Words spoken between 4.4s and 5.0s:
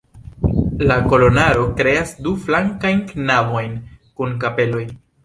kapeloj.